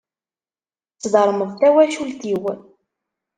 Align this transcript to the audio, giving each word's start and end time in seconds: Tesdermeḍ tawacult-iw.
Tesdermeḍ 0.99 1.49
tawacult-iw. 1.59 2.43